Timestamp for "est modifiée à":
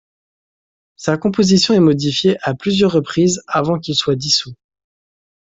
1.75-2.55